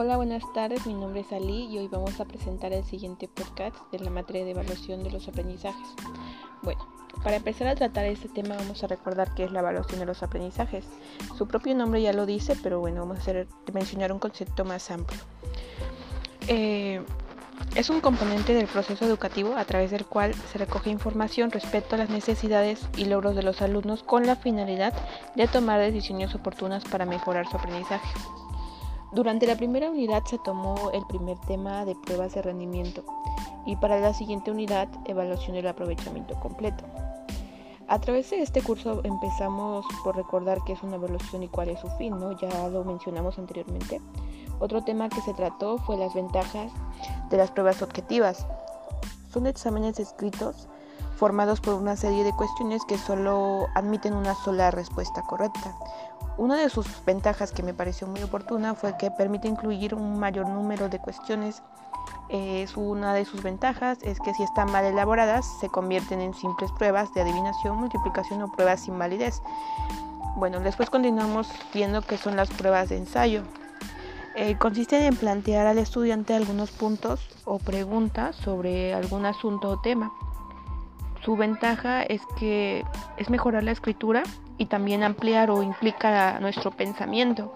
Hola, 0.00 0.16
buenas 0.16 0.44
tardes. 0.52 0.86
Mi 0.86 0.94
nombre 0.94 1.22
es 1.22 1.32
Ali 1.32 1.64
y 1.64 1.76
hoy 1.76 1.88
vamos 1.88 2.20
a 2.20 2.24
presentar 2.24 2.72
el 2.72 2.84
siguiente 2.84 3.26
podcast 3.26 3.74
de 3.90 3.98
la 3.98 4.10
materia 4.10 4.44
de 4.44 4.52
evaluación 4.52 5.02
de 5.02 5.10
los 5.10 5.26
aprendizajes. 5.26 5.88
Bueno, 6.62 6.86
para 7.24 7.34
empezar 7.34 7.66
a 7.66 7.74
tratar 7.74 8.04
este 8.04 8.28
tema 8.28 8.54
vamos 8.54 8.84
a 8.84 8.86
recordar 8.86 9.34
qué 9.34 9.42
es 9.42 9.50
la 9.50 9.58
evaluación 9.58 9.98
de 9.98 10.06
los 10.06 10.22
aprendizajes. 10.22 10.84
Su 11.36 11.48
propio 11.48 11.74
nombre 11.74 12.00
ya 12.00 12.12
lo 12.12 12.26
dice, 12.26 12.54
pero 12.62 12.78
bueno, 12.78 13.00
vamos 13.00 13.18
a 13.18 13.20
hacer, 13.22 13.48
mencionar 13.72 14.12
un 14.12 14.20
concepto 14.20 14.64
más 14.64 14.88
amplio. 14.92 15.18
Eh, 16.46 17.02
es 17.74 17.90
un 17.90 18.00
componente 18.00 18.54
del 18.54 18.68
proceso 18.68 19.04
educativo 19.04 19.56
a 19.56 19.64
través 19.64 19.90
del 19.90 20.06
cual 20.06 20.32
se 20.32 20.58
recoge 20.58 20.90
información 20.90 21.50
respecto 21.50 21.96
a 21.96 21.98
las 21.98 22.08
necesidades 22.08 22.88
y 22.96 23.06
logros 23.06 23.34
de 23.34 23.42
los 23.42 23.62
alumnos 23.62 24.04
con 24.04 24.28
la 24.28 24.36
finalidad 24.36 24.94
de 25.34 25.48
tomar 25.48 25.80
decisiones 25.80 26.36
oportunas 26.36 26.84
para 26.84 27.04
mejorar 27.04 27.48
su 27.50 27.56
aprendizaje. 27.56 28.08
Durante 29.10 29.46
la 29.46 29.56
primera 29.56 29.90
unidad 29.90 30.22
se 30.26 30.38
tomó 30.38 30.90
el 30.92 31.06
primer 31.06 31.38
tema 31.38 31.86
de 31.86 31.96
pruebas 31.96 32.34
de 32.34 32.42
rendimiento 32.42 33.04
y 33.64 33.74
para 33.76 33.98
la 34.00 34.12
siguiente 34.12 34.50
unidad 34.50 34.88
evaluación 35.06 35.56
del 35.56 35.66
aprovechamiento 35.66 36.38
completo. 36.40 36.84
A 37.88 37.98
través 38.00 38.28
de 38.28 38.42
este 38.42 38.60
curso 38.60 39.00
empezamos 39.04 39.86
por 40.04 40.14
recordar 40.14 40.58
qué 40.66 40.74
es 40.74 40.82
una 40.82 40.96
evaluación 40.96 41.42
y 41.42 41.48
cuál 41.48 41.70
es 41.70 41.80
su 41.80 41.88
fin, 41.96 42.18
¿no? 42.20 42.32
Ya 42.32 42.68
lo 42.68 42.84
mencionamos 42.84 43.38
anteriormente. 43.38 44.02
Otro 44.60 44.84
tema 44.84 45.08
que 45.08 45.22
se 45.22 45.32
trató 45.32 45.78
fue 45.78 45.96
las 45.96 46.12
ventajas 46.12 46.70
de 47.30 47.36
las 47.38 47.50
pruebas 47.50 47.80
objetivas. 47.80 48.46
Son 49.32 49.46
exámenes 49.46 49.98
escritos 49.98 50.68
formados 51.16 51.60
por 51.60 51.74
una 51.74 51.96
serie 51.96 52.24
de 52.24 52.32
cuestiones 52.32 52.84
que 52.86 52.98
solo 52.98 53.66
admiten 53.74 54.14
una 54.14 54.34
sola 54.34 54.70
respuesta 54.70 55.22
correcta. 55.22 55.74
Una 56.38 56.54
de 56.54 56.70
sus 56.70 56.86
ventajas 57.04 57.50
que 57.50 57.64
me 57.64 57.74
pareció 57.74 58.06
muy 58.06 58.22
oportuna 58.22 58.76
fue 58.76 58.96
que 58.96 59.10
permite 59.10 59.48
incluir 59.48 59.92
un 59.92 60.20
mayor 60.20 60.48
número 60.48 60.88
de 60.88 61.00
cuestiones. 61.00 61.64
Es 62.28 62.76
una 62.76 63.12
de 63.12 63.24
sus 63.24 63.42
ventajas 63.42 63.98
es 64.02 64.20
que 64.20 64.32
si 64.34 64.44
están 64.44 64.70
mal 64.70 64.84
elaboradas 64.84 65.44
se 65.60 65.68
convierten 65.68 66.20
en 66.20 66.34
simples 66.34 66.70
pruebas 66.78 67.12
de 67.12 67.22
adivinación, 67.22 67.76
multiplicación 67.76 68.40
o 68.42 68.52
pruebas 68.52 68.84
sin 68.84 68.96
validez. 68.96 69.42
Bueno, 70.36 70.60
después 70.60 70.90
continuamos 70.90 71.48
viendo 71.74 72.02
qué 72.02 72.16
son 72.16 72.36
las 72.36 72.50
pruebas 72.50 72.88
de 72.90 72.98
ensayo. 72.98 73.42
Eh, 74.36 74.56
consisten 74.58 75.02
en 75.02 75.16
plantear 75.16 75.66
al 75.66 75.78
estudiante 75.78 76.34
algunos 76.34 76.70
puntos 76.70 77.28
o 77.46 77.58
preguntas 77.58 78.36
sobre 78.36 78.94
algún 78.94 79.26
asunto 79.26 79.70
o 79.70 79.80
tema. 79.80 80.12
Su 81.24 81.36
ventaja 81.36 82.04
es 82.04 82.22
que 82.38 82.84
es 83.16 83.28
mejorar 83.28 83.64
la 83.64 83.72
escritura 83.72 84.22
y 84.58 84.66
también 84.66 85.02
ampliar 85.02 85.50
o 85.50 85.62
implicar 85.62 86.40
nuestro 86.42 86.70
pensamiento. 86.70 87.54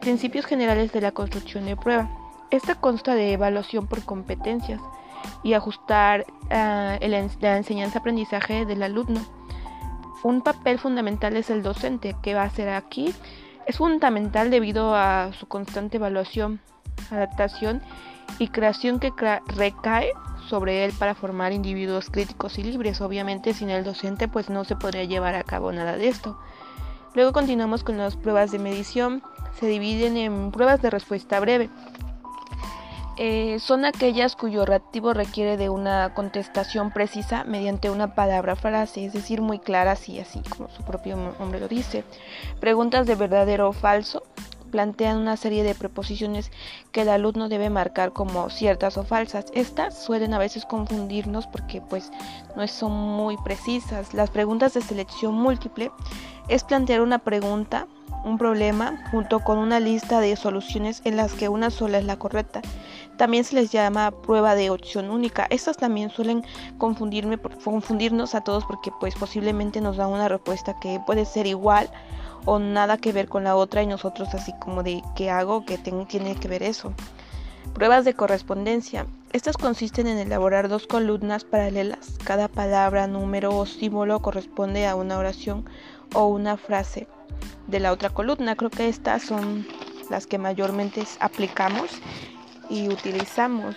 principios 0.00 0.44
generales 0.44 0.92
de 0.92 1.00
la 1.00 1.12
construcción 1.12 1.64
de 1.64 1.76
prueba. 1.76 2.10
Esta 2.50 2.74
consta 2.74 3.14
de 3.14 3.32
evaluación 3.32 3.86
por 3.86 4.04
competencias 4.04 4.80
y 5.42 5.54
ajustar 5.54 6.26
ah, 6.50 6.98
la 7.00 7.56
enseñanza-aprendizaje 7.56 8.66
del 8.66 8.82
alumno. 8.82 9.20
Un 10.22 10.42
papel 10.42 10.78
fundamental 10.78 11.36
es 11.36 11.50
el 11.50 11.62
docente, 11.62 12.16
que 12.22 12.34
va 12.34 12.42
a 12.42 12.46
hacer 12.46 12.68
aquí. 12.68 13.14
Es 13.66 13.78
fundamental 13.78 14.50
debido 14.50 14.94
a 14.94 15.30
su 15.38 15.46
constante 15.46 15.96
evaluación, 15.96 16.60
adaptación 17.10 17.82
y 18.38 18.48
creación 18.48 19.00
que 19.00 19.12
recae 19.46 20.12
sobre 20.48 20.84
él 20.84 20.92
para 20.98 21.14
formar 21.14 21.52
individuos 21.52 22.10
críticos 22.10 22.58
y 22.58 22.62
libres. 22.62 23.00
Obviamente 23.00 23.54
sin 23.54 23.70
el 23.70 23.84
docente 23.84 24.28
pues 24.28 24.50
no 24.50 24.64
se 24.64 24.76
podría 24.76 25.04
llevar 25.04 25.34
a 25.34 25.42
cabo 25.42 25.72
nada 25.72 25.96
de 25.96 26.08
esto. 26.08 26.38
Luego 27.14 27.32
continuamos 27.32 27.84
con 27.84 27.96
las 27.96 28.16
pruebas 28.16 28.50
de 28.50 28.58
medición. 28.58 29.22
Se 29.58 29.66
dividen 29.66 30.16
en 30.16 30.50
pruebas 30.50 30.82
de 30.82 30.90
respuesta 30.90 31.38
breve. 31.40 31.70
Eh, 33.16 33.60
son 33.60 33.84
aquellas 33.84 34.34
cuyo 34.34 34.64
reactivo 34.64 35.14
requiere 35.14 35.56
de 35.56 35.68
una 35.68 36.14
contestación 36.14 36.90
precisa 36.90 37.44
mediante 37.44 37.88
una 37.88 38.16
palabra 38.16 38.56
frase, 38.56 39.04
es 39.04 39.12
decir, 39.12 39.40
muy 39.40 39.60
clara, 39.60 39.92
así, 39.92 40.18
así 40.18 40.40
como 40.40 40.68
su 40.70 40.82
propio 40.82 41.16
nombre 41.38 41.60
lo 41.60 41.68
dice. 41.68 42.02
Preguntas 42.58 43.06
de 43.06 43.14
verdadero 43.14 43.68
o 43.68 43.72
falso, 43.72 44.24
plantean 44.74 45.18
una 45.18 45.36
serie 45.36 45.62
de 45.62 45.76
preposiciones 45.76 46.50
que 46.90 47.02
el 47.02 47.08
alumno 47.08 47.48
debe 47.48 47.70
marcar 47.70 48.12
como 48.12 48.50
ciertas 48.50 48.98
o 48.98 49.04
falsas. 49.04 49.44
Estas 49.54 49.96
suelen 49.96 50.34
a 50.34 50.40
veces 50.40 50.64
confundirnos 50.66 51.46
porque 51.46 51.80
pues 51.80 52.10
no 52.56 52.66
son 52.66 52.90
muy 52.90 53.36
precisas. 53.36 54.12
Las 54.14 54.30
preguntas 54.30 54.74
de 54.74 54.80
selección 54.80 55.32
múltiple 55.34 55.92
es 56.48 56.64
plantear 56.64 57.02
una 57.02 57.20
pregunta, 57.20 57.86
un 58.24 58.36
problema, 58.36 59.00
junto 59.12 59.38
con 59.44 59.58
una 59.58 59.78
lista 59.78 60.18
de 60.18 60.34
soluciones 60.34 61.02
en 61.04 61.16
las 61.16 61.34
que 61.34 61.48
una 61.48 61.70
sola 61.70 61.98
es 61.98 62.04
la 62.04 62.18
correcta. 62.18 62.60
También 63.16 63.44
se 63.44 63.54
les 63.54 63.70
llama 63.70 64.10
prueba 64.10 64.56
de 64.56 64.70
opción 64.70 65.08
única. 65.08 65.46
Estas 65.50 65.76
también 65.76 66.10
suelen 66.10 66.44
confundirme, 66.78 67.38
confundirnos 67.38 68.34
a 68.34 68.40
todos 68.40 68.64
porque 68.64 68.90
pues 68.98 69.14
posiblemente 69.14 69.80
nos 69.80 69.98
da 69.98 70.08
una 70.08 70.26
respuesta 70.26 70.74
que 70.80 71.00
puede 71.06 71.26
ser 71.26 71.46
igual 71.46 71.88
o 72.44 72.58
nada 72.58 72.98
que 72.98 73.12
ver 73.12 73.28
con 73.28 73.44
la 73.44 73.56
otra 73.56 73.82
y 73.82 73.86
nosotros 73.86 74.34
así 74.34 74.52
como 74.60 74.82
de 74.82 75.02
qué 75.16 75.30
hago 75.30 75.64
que 75.64 75.78
tiene 75.78 76.06
que 76.06 76.48
ver 76.48 76.62
eso. 76.62 76.92
Pruebas 77.72 78.04
de 78.04 78.14
correspondencia. 78.14 79.06
Estas 79.32 79.56
consisten 79.56 80.06
en 80.06 80.18
elaborar 80.18 80.68
dos 80.68 80.86
columnas 80.86 81.44
paralelas. 81.44 82.18
Cada 82.22 82.46
palabra, 82.46 83.06
número 83.06 83.56
o 83.56 83.66
símbolo 83.66 84.20
corresponde 84.20 84.86
a 84.86 84.94
una 84.94 85.18
oración 85.18 85.64
o 86.14 86.26
una 86.26 86.56
frase 86.56 87.08
de 87.66 87.80
la 87.80 87.92
otra 87.92 88.10
columna. 88.10 88.54
Creo 88.54 88.70
que 88.70 88.88
estas 88.88 89.22
son 89.22 89.66
las 90.08 90.26
que 90.26 90.38
mayormente 90.38 91.02
aplicamos 91.18 91.90
y 92.68 92.88
utilizamos. 92.88 93.74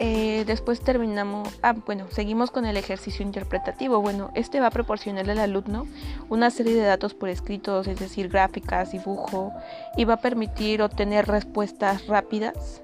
Eh, 0.00 0.44
después 0.46 0.80
terminamos, 0.80 1.48
ah, 1.62 1.74
bueno, 1.86 2.06
seguimos 2.10 2.50
con 2.50 2.66
el 2.66 2.76
ejercicio 2.76 3.24
interpretativo. 3.24 4.00
Bueno, 4.00 4.30
este 4.34 4.60
va 4.60 4.68
a 4.68 4.70
proporcionarle 4.70 5.32
al 5.32 5.38
alumno 5.38 5.86
una 6.28 6.50
serie 6.50 6.74
de 6.74 6.82
datos 6.82 7.14
por 7.14 7.28
escritos, 7.28 7.86
es 7.86 7.98
decir, 8.00 8.28
gráficas, 8.28 8.90
dibujo, 8.90 9.52
y 9.96 10.04
va 10.04 10.14
a 10.14 10.20
permitir 10.20 10.82
obtener 10.82 11.26
respuestas 11.28 12.06
rápidas 12.08 12.82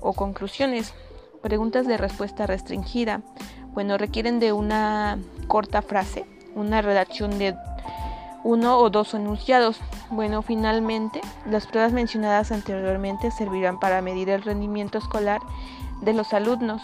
o 0.00 0.14
conclusiones. 0.14 0.94
Preguntas 1.42 1.86
de 1.86 1.98
respuesta 1.98 2.46
restringida. 2.46 3.20
Bueno, 3.74 3.98
requieren 3.98 4.40
de 4.40 4.52
una 4.52 5.18
corta 5.46 5.82
frase, 5.82 6.24
una 6.54 6.80
redacción 6.80 7.38
de 7.38 7.54
uno 8.44 8.78
o 8.78 8.90
dos 8.90 9.14
enunciados. 9.14 9.80
Bueno, 10.10 10.42
finalmente, 10.42 11.20
las 11.46 11.66
pruebas 11.66 11.92
mencionadas 11.92 12.52
anteriormente 12.52 13.30
servirán 13.32 13.80
para 13.80 14.00
medir 14.02 14.30
el 14.30 14.42
rendimiento 14.42 14.98
escolar 14.98 15.40
de 16.02 16.12
los 16.12 16.32
alumnos. 16.32 16.82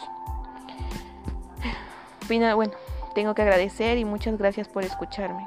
Bueno, 2.27 2.73
tengo 3.15 3.35
que 3.35 3.43
agradecer 3.43 3.99
y 3.99 4.05
muchas 4.05 4.39
gracias 4.39 4.69
por 4.69 4.85
escucharme. 4.85 5.47